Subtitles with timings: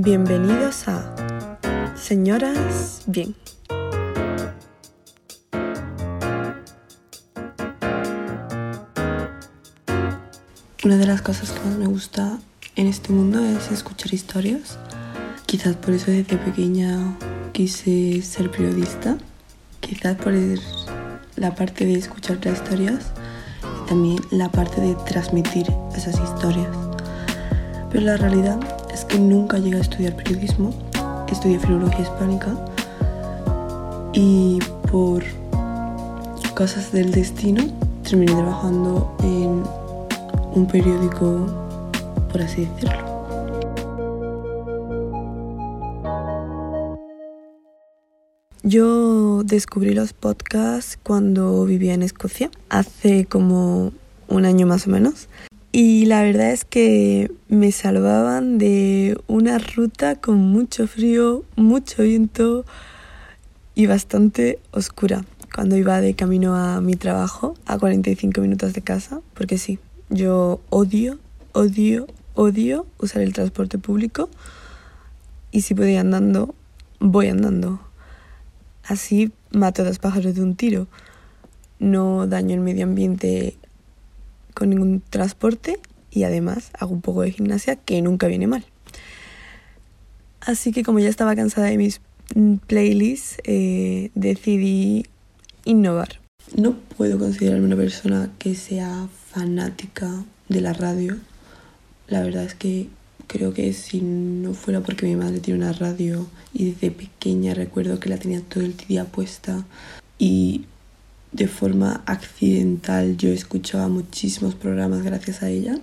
[0.00, 1.12] Bienvenidos a
[1.96, 3.34] Señoras Bien.
[10.84, 12.38] Una de las cosas que más me gusta
[12.76, 14.78] en este mundo es escuchar historias.
[15.46, 17.18] Quizás por eso desde pequeña
[17.50, 19.18] quise ser periodista.
[19.80, 20.32] Quizás por
[21.34, 23.10] la parte de escuchar las historias
[23.64, 26.70] y también la parte de transmitir esas historias.
[27.90, 30.74] Pero la realidad es que nunca llegué a estudiar periodismo,
[31.30, 32.52] estudié filología hispánica
[34.12, 34.58] y
[34.90, 35.22] por
[36.56, 37.62] cosas del destino
[38.02, 39.62] terminé trabajando en
[40.52, 41.46] un periódico,
[42.32, 42.98] por así decirlo.
[48.64, 53.92] Yo descubrí los podcasts cuando vivía en Escocia, hace como
[54.26, 55.28] un año más o menos.
[55.70, 62.64] Y la verdad es que me salvaban de una ruta con mucho frío, mucho viento
[63.74, 65.24] y bastante oscura
[65.54, 70.60] cuando iba de camino a mi trabajo a 45 minutos de casa, porque sí, yo
[70.70, 71.18] odio,
[71.52, 74.30] odio, odio usar el transporte público
[75.50, 76.54] y si ir andando,
[76.98, 77.80] voy andando.
[78.84, 80.86] Así mato a dos pájaros de un tiro.
[81.78, 83.57] No daño el medio ambiente
[84.58, 85.78] con ningún transporte
[86.10, 88.64] y además hago un poco de gimnasia que nunca viene mal.
[90.40, 92.00] Así que como ya estaba cansada de mis
[92.66, 95.06] playlists, eh, decidí
[95.64, 96.20] innovar.
[96.56, 101.16] No puedo considerarme una persona que sea fanática de la radio.
[102.08, 102.88] La verdad es que
[103.28, 108.00] creo que si no fuera porque mi madre tiene una radio y desde pequeña recuerdo
[108.00, 109.64] que la tenía todo el día puesta
[110.18, 110.64] y
[111.32, 115.78] de forma accidental yo escuchaba muchísimos programas gracias a ella.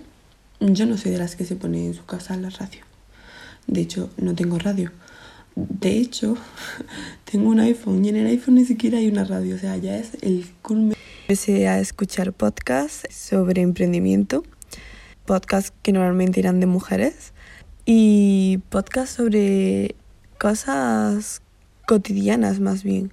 [0.60, 2.80] Yo no soy de las que se pone en su casa la radio.
[3.66, 4.92] De hecho, no tengo radio.
[5.54, 6.36] De hecho,
[7.30, 9.56] tengo un iPhone y en el iPhone ni siquiera hay una radio.
[9.56, 10.96] O sea, ya es el culmen.
[11.22, 14.44] Empecé a escuchar podcasts sobre emprendimiento,
[15.24, 17.32] podcasts que normalmente eran de mujeres
[17.84, 19.94] y podcasts sobre
[20.38, 21.42] cosas
[21.86, 23.12] cotidianas más bien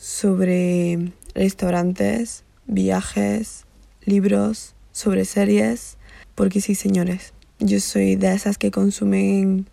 [0.00, 3.66] sobre restaurantes, viajes,
[4.06, 5.98] libros, sobre series,
[6.34, 9.66] porque sí, señores, yo soy de esas que consumen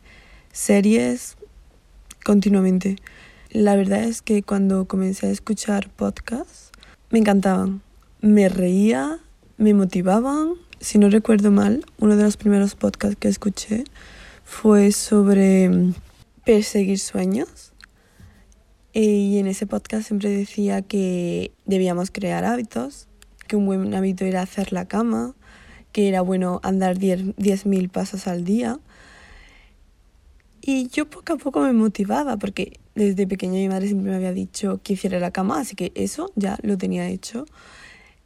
[0.52, 1.38] series
[2.26, 2.98] continuamente.
[3.52, 6.72] La verdad es que cuando comencé a escuchar podcasts,
[7.10, 7.82] me encantaban.
[8.20, 9.20] Me reía,
[9.56, 10.56] me motivaban.
[10.82, 13.86] Si no recuerdo mal, uno de los primeros podcasts que escuché
[14.44, 15.72] fue sobre
[16.44, 17.72] perseguir sueños
[19.00, 23.08] y en ese podcast siempre decía que debíamos crear hábitos,
[23.48, 25.36] que un buen hábito era hacer la cama,
[25.92, 28.80] que era bueno andar 10.000 pasos al día.
[30.62, 34.34] Y yo poco a poco me motivaba porque desde pequeña mi madre siempre me había
[34.34, 37.46] dicho que hiciera la cama, así que eso ya lo tenía hecho.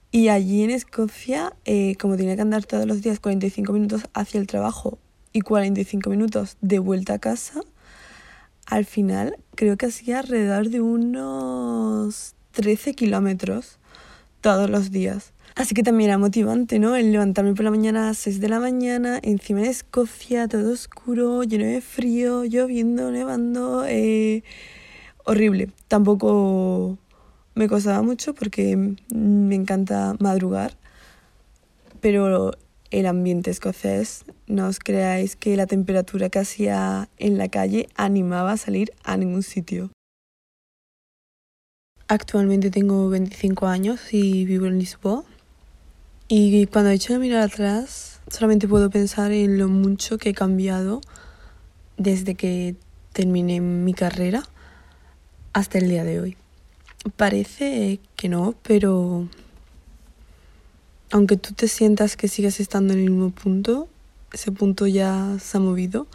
[0.10, 4.40] Y allí en Escocia, eh, como tenía que andar todos los días 45 minutos hacia
[4.40, 5.00] el trabajo
[5.34, 7.62] y 45 minutos de vuelta a casa,
[8.72, 13.80] al final creo que hacía alrededor de unos 13 kilómetros
[14.40, 15.34] todos los días.
[15.56, 16.96] Así que también era motivante, ¿no?
[16.96, 20.72] El levantarme por la mañana a las 6 de la mañana, encima de Escocia, todo
[20.72, 24.42] oscuro, lleno de frío, lloviendo, nevando, eh,
[25.26, 25.70] horrible.
[25.90, 26.98] Tampoco
[27.54, 30.78] me costaba mucho porque me encanta madrugar,
[32.00, 32.54] pero
[32.92, 38.52] el ambiente escocés, no os creáis que la temperatura que hacía en la calle animaba
[38.52, 39.92] a salir a ningún sitio.
[42.08, 45.24] Actualmente tengo 25 años y vivo en Lisboa.
[46.28, 50.34] Y cuando he hecho de mirar atrás, solamente puedo pensar en lo mucho que he
[50.34, 51.00] cambiado
[51.98, 52.76] desde que
[53.14, 54.44] terminé mi carrera
[55.54, 56.38] hasta el día de hoy.
[57.16, 59.28] Parece que no, pero
[61.12, 63.90] aunque tú te sientas que sigues estando en el mismo punto,
[64.32, 66.08] ese punto ya se ha movido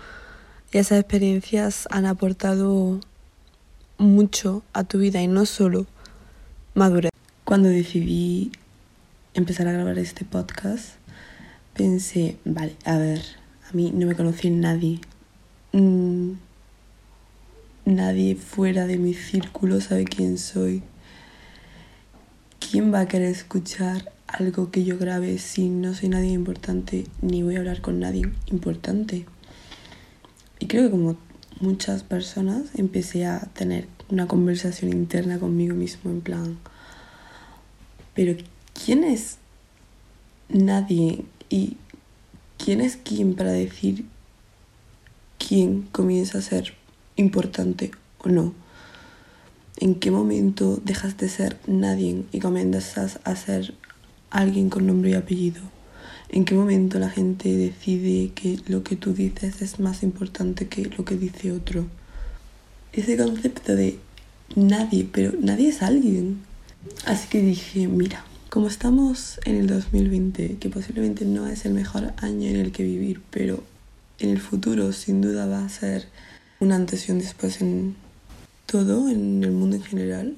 [0.72, 2.98] y esas experiencias han aportado
[3.98, 5.86] mucho a tu vida y no solo
[6.74, 7.10] madurez.
[7.44, 8.52] Cuando decidí
[9.34, 10.94] empezar a grabar este podcast,
[11.74, 13.20] pensé, vale, a ver,
[13.70, 15.00] a mí no me conoce nadie.
[15.72, 16.32] Mm,
[17.84, 20.82] nadie fuera de mi círculo sabe quién soy.
[22.58, 27.42] ¿Quién va a querer escuchar algo que yo grabe si no soy nadie importante ni
[27.42, 29.26] voy a hablar con nadie importante.
[30.58, 31.16] Y creo que como
[31.60, 36.58] muchas personas empecé a tener una conversación interna conmigo mismo en plan,
[38.14, 38.36] pero
[38.84, 39.38] ¿quién es
[40.48, 41.24] nadie?
[41.48, 41.76] ¿Y
[42.58, 44.06] quién es quién para decir
[45.38, 46.74] quién comienza a ser
[47.16, 48.54] importante o no.
[49.78, 53.74] En qué momento dejas de ser nadie y comienzas a ser
[54.30, 55.62] alguien con nombre y apellido.
[56.28, 60.86] En qué momento la gente decide que lo que tú dices es más importante que
[60.86, 61.86] lo que dice otro.
[62.92, 63.98] Ese concepto de
[64.54, 66.40] nadie, pero nadie es alguien.
[67.04, 72.12] Así que dije, mira, como estamos en el 2020, que posiblemente no es el mejor
[72.16, 73.62] año en el que vivir, pero
[74.18, 76.08] en el futuro sin duda va a ser
[76.58, 77.96] una antes y un después en
[78.66, 80.36] todo, en el mundo en general,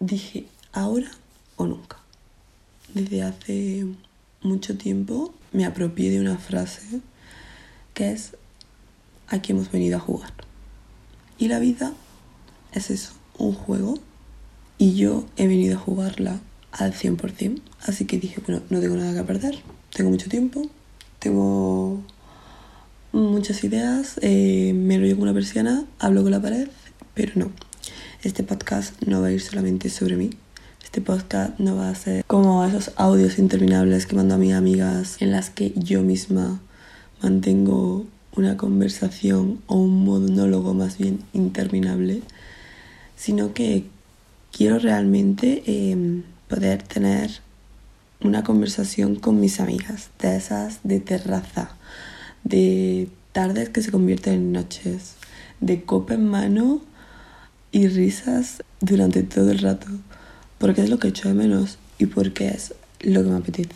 [0.00, 1.10] dije, ahora
[1.56, 1.99] o nunca.
[2.94, 3.86] Desde hace
[4.42, 7.00] mucho tiempo me apropié de una frase
[7.94, 8.36] que es,
[9.28, 10.32] aquí hemos venido a jugar.
[11.38, 11.92] Y la vida
[12.72, 13.94] es eso, un juego.
[14.76, 16.40] Y yo he venido a jugarla
[16.72, 17.60] al 100%.
[17.82, 19.58] Así que dije, bueno, no tengo nada que perder.
[19.94, 20.62] Tengo mucho tiempo.
[21.18, 22.02] Tengo
[23.12, 24.18] muchas ideas.
[24.22, 25.84] Eh, me rollo con una persiana.
[25.98, 26.68] Hablo con la pared.
[27.14, 27.52] Pero no.
[28.22, 30.30] Este podcast no va a ir solamente sobre mí.
[30.90, 35.22] Este podcast no va a ser como esos audios interminables que mando a mis amigas
[35.22, 36.60] en las que yo misma
[37.22, 42.22] mantengo una conversación o un monólogo más bien interminable
[43.14, 43.84] sino que
[44.50, 47.38] quiero realmente em, poder tener
[48.20, 51.70] una conversación con mis amigas, de esas de terraza,
[52.42, 55.14] de tardes que se convierten en noches,
[55.60, 56.80] de copa en mano
[57.70, 59.86] y risas durante todo el rato,
[60.60, 63.74] porque es lo que echo de menos y porque es lo que me apetece.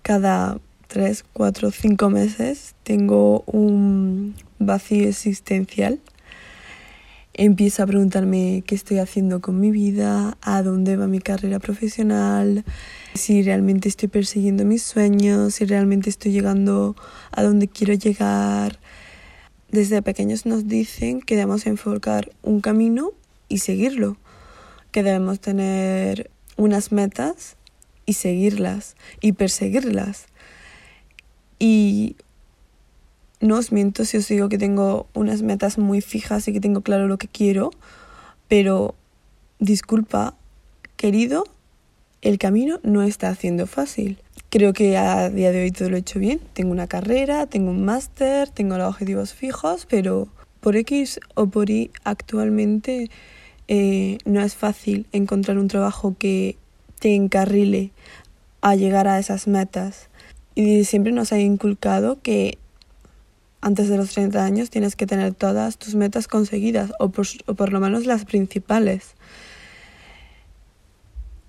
[0.00, 0.58] Cada
[0.88, 6.00] tres, cuatro, cinco meses tengo un vacío existencial
[7.34, 12.64] empiezo a preguntarme qué estoy haciendo con mi vida, a dónde va mi carrera profesional,
[13.14, 16.96] si realmente estoy persiguiendo mis sueños, si realmente estoy llegando
[17.32, 18.78] a donde quiero llegar.
[19.70, 23.10] Desde pequeños nos dicen que debemos enfocar un camino
[23.48, 24.16] y seguirlo,
[24.94, 27.56] que debemos tener unas metas
[28.06, 30.26] y seguirlas y perseguirlas.
[31.58, 32.14] Y
[33.40, 36.82] no os miento si os digo que tengo unas metas muy fijas y que tengo
[36.82, 37.72] claro lo que quiero,
[38.46, 38.94] pero
[39.58, 40.36] disculpa,
[40.94, 41.42] querido,
[42.22, 44.18] el camino no está haciendo fácil.
[44.48, 46.38] Creo que a día de hoy todo lo he hecho bien.
[46.52, 50.28] Tengo una carrera, tengo un máster, tengo los objetivos fijos, pero
[50.60, 53.10] por X o por Y actualmente
[53.68, 56.56] eh, no es fácil encontrar un trabajo que
[56.98, 57.90] te encarrile
[58.60, 60.08] a llegar a esas metas.
[60.54, 62.58] Y siempre nos ha inculcado que
[63.64, 67.80] antes de los 30 años tienes que tener todas tus metas conseguidas o por, lo
[67.80, 69.14] menos las principales.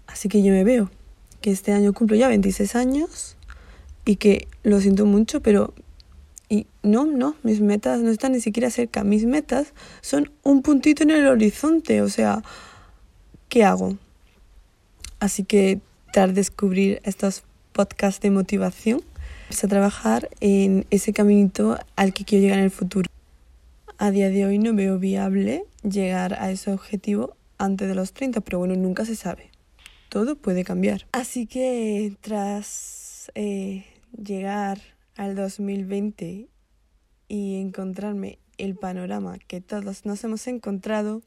[0.08, 0.90] Así que yo me veo
[1.42, 3.36] que este año cumplo ya 26 años
[4.06, 5.74] y que lo siento mucho, pero
[6.50, 9.04] y no, no, mis metas no están ni siquiera cerca.
[9.04, 12.02] Mis metas son un puntito en el horizonte.
[12.02, 12.44] O sea,
[13.50, 13.98] ¿qué hago?
[15.20, 15.80] Así que
[16.14, 17.44] tras descubrir estos
[17.74, 19.02] podcasts de motivación,
[19.46, 23.08] Empecé a trabajar en ese caminito al que quiero llegar en el futuro.
[24.00, 28.42] A día de hoy no veo viable llegar a ese objetivo antes de los 30,
[28.42, 29.52] pero bueno, nunca se sabe.
[30.10, 31.06] Todo puede cambiar.
[31.12, 33.86] Así que tras eh,
[34.18, 34.80] llegar
[35.16, 36.48] al 2020
[37.28, 41.22] y encontrarme el panorama que todos nos hemos encontrado,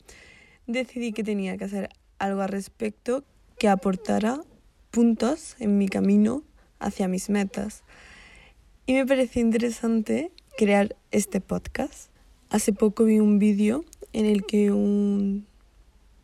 [0.66, 3.24] decidí que tenía que hacer algo al respecto
[3.58, 4.40] que aportara
[4.90, 6.42] puntos en mi camino
[6.78, 7.82] hacia mis metas
[8.88, 12.10] y me pareció interesante crear este podcast.
[12.48, 15.46] Hace poco vi un vídeo en el que un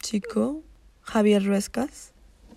[0.02, 0.62] chico,
[1.02, 2.14] Javier Ruescas,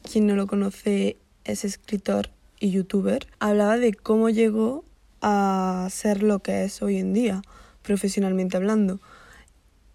[0.10, 4.86] quien no lo conoce es escritor y youtuber, hablaba de cómo llegó
[5.22, 7.42] a ser lo que es hoy en día,
[7.82, 9.00] profesionalmente hablando.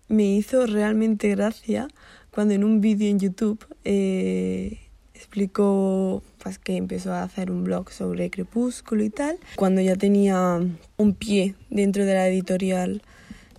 [0.09, 1.89] Me hizo realmente gracia
[2.31, 4.79] cuando en un vídeo en YouTube eh,
[5.15, 9.39] explicó pues, que empezó a hacer un blog sobre Crepúsculo y tal.
[9.57, 10.61] Cuando ya tenía
[10.97, 13.03] un pie dentro de la editorial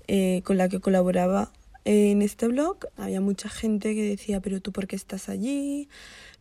[0.08, 1.52] eh, con la que colaboraba
[1.86, 5.90] en este blog, había mucha gente que decía, pero tú por qué estás allí,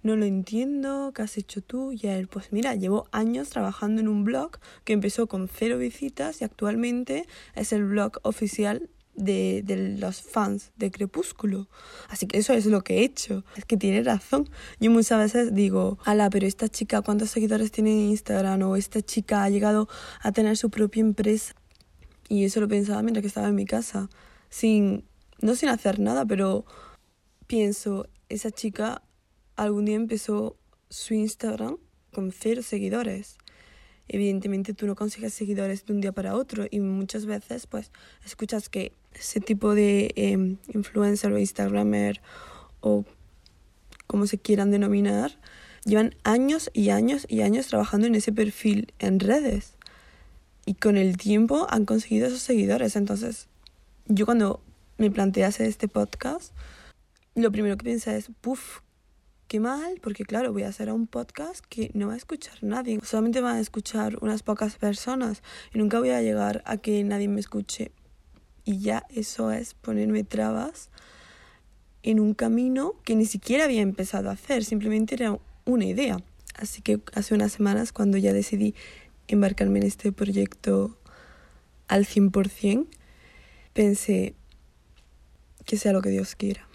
[0.03, 1.93] no lo entiendo, ¿qué has hecho tú?
[1.93, 6.41] Y él, pues mira, llevo años trabajando en un blog que empezó con cero visitas
[6.41, 11.69] y actualmente es el blog oficial de, de, los fans de Crepúsculo.
[12.09, 13.45] Así que eso es lo que he hecho.
[13.57, 14.49] Es que tiene razón.
[14.81, 18.63] Yo muchas veces digo, ala, pero esta chica, ¿cuántos seguidores tiene en Instagram?
[18.63, 19.89] O esta chica ha llegado
[20.21, 21.55] a tener su propia empresa.
[22.29, 24.09] Y eso lo pensaba mientras que estaba en mi casa.
[24.49, 25.05] Sin,
[25.43, 26.65] no sin hacer nada, pero
[27.47, 29.03] pienso, esa chica
[29.57, 30.57] algún día empezó
[30.89, 31.77] su Instagram
[32.13, 33.37] con cero seguidores.
[34.09, 37.91] evidentemente tú no consigues seguidores de un día para otro y muchas veces pues
[38.27, 42.21] escuchas que ese tipo de em, influencer o instagramer
[42.81, 43.05] o
[44.07, 45.39] como se quieran denominar,
[45.85, 49.75] llevan años y años y años trabajando en ese perfil en redes.
[50.67, 52.95] Y con el tiempo han conseguido esos seguidores.
[52.95, 53.49] Entonces,
[54.07, 54.63] yo cuando
[55.03, 56.55] me planteé hacer este podcast,
[57.35, 58.83] lo primero que pensé es, puff,
[59.49, 63.01] qué mal, porque claro, voy a hacer un podcast que no va a escuchar nadie.
[63.03, 65.43] Solamente van a escuchar unas pocas personas
[65.75, 67.91] y nunca voy a llegar a que nadie me escuche.
[68.65, 70.89] Y ya eso es ponerme trabas
[72.05, 76.19] en un camino que ni siquiera había empezado a hacer, simplemente era una idea.
[76.55, 78.77] Así que hace unas semanas cuando ya decidí
[79.27, 80.97] embarcarme en este proyecto
[81.89, 82.87] al 100%,
[83.73, 84.37] pensé
[85.65, 86.67] que sea lo que Dios quiera.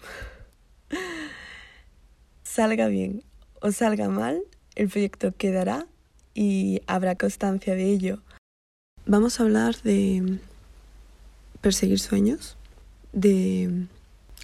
[2.42, 3.22] salga bien
[3.60, 4.42] o salga mal,
[4.74, 5.86] el proyecto quedará
[6.34, 8.20] y habrá constancia de ello.
[9.06, 10.38] Vamos a hablar de
[11.60, 12.56] perseguir sueños,
[13.12, 13.86] de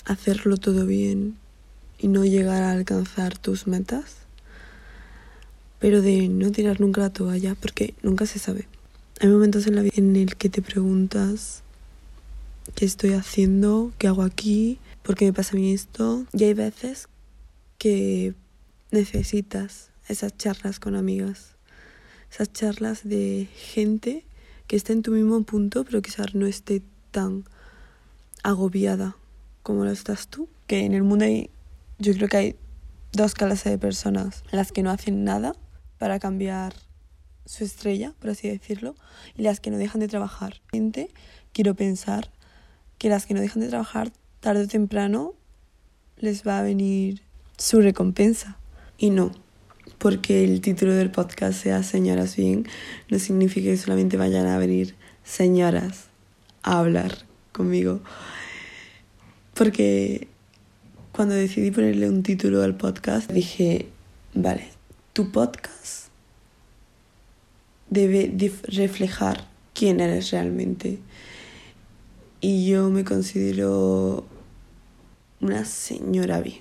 [0.05, 1.37] hacerlo todo bien
[1.99, 4.19] y no llegar a alcanzar tus metas,
[5.79, 8.69] pero de no tirar nunca la toalla porque nunca se sabe.
[9.21, 11.64] Hay momentos en la vida en el que te preguntas
[12.75, 16.27] qué estoy haciendo, qué hago aquí, por qué me pasa a mí esto.
[16.33, 17.09] Y hay veces
[17.79, 18.35] que
[18.91, 21.57] necesitas esas charlas con amigas,
[22.31, 24.25] esas charlas de gente
[24.67, 27.45] que está en tu mismo punto, pero quizás no esté tan
[28.43, 29.17] agobiada
[29.63, 30.49] como lo estás tú.
[30.67, 31.51] Que en el mundo hay,
[31.99, 32.57] yo creo que hay
[33.13, 35.55] dos clases de personas, las que no hacen nada
[35.99, 36.75] para cambiar
[37.47, 38.95] su estrella, por así decirlo,
[39.37, 40.61] y las que no dejan de trabajar.
[41.53, 42.33] Quiero pensar
[43.05, 45.35] que las que no dejan de trabajar tarde o temprano
[46.17, 47.21] les va a venir
[47.59, 48.57] su recompensa.
[48.97, 49.31] Y no,
[49.99, 52.67] porque el título del podcast sea Señoras Bien,
[53.11, 56.07] no significa que solamente vayan a venir señoras
[56.63, 58.01] a hablar conmigo.
[59.53, 60.29] Porque
[61.13, 63.91] cuando decidí ponerle un título al podcast, dije,
[64.33, 64.69] vale,
[65.13, 66.07] tu podcast
[67.91, 68.33] debe
[68.63, 71.01] reflejar quién eres realmente.
[72.47, 74.27] Y yo me considero
[75.41, 76.61] una señora bien.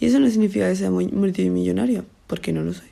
[0.00, 2.88] Y eso no significa que sea multimillonaria, porque no lo soy.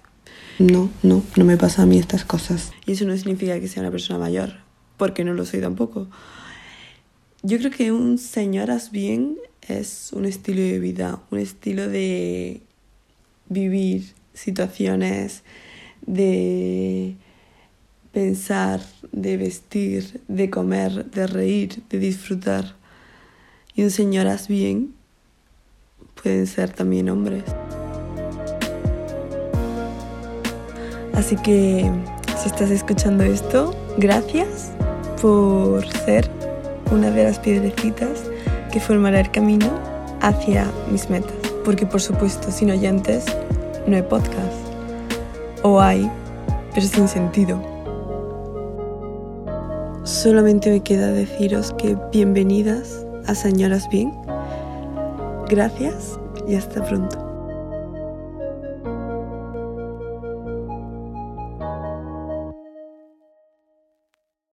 [0.60, 2.70] No, no, no me pasa a mí estas cosas.
[2.86, 4.52] Y eso no significa que sea una persona mayor,
[4.98, 6.06] porque no lo soy tampoco.
[7.42, 12.62] Yo creo que un señoras bien es un estilo de vida, un estilo de
[13.48, 15.42] vivir situaciones,
[16.06, 17.16] de
[18.18, 18.80] pensar,
[19.12, 22.74] de vestir, de comer, de reír, de disfrutar.
[23.76, 24.92] Y un bien
[26.20, 27.44] pueden ser también hombres.
[31.14, 31.88] Así que
[32.42, 34.72] si estás escuchando esto, gracias
[35.22, 36.28] por ser
[36.90, 38.24] una de las piedrecitas
[38.72, 39.78] que formará el camino
[40.22, 41.38] hacia mis metas.
[41.64, 43.26] Porque por supuesto, sin oyentes
[43.86, 44.58] no hay podcast.
[45.62, 46.10] O hay,
[46.74, 47.77] pero sin sentido.
[50.08, 54.10] Solamente me queda deciros que bienvenidas a Señoras Bien
[55.50, 57.27] Gracias y hasta pronto.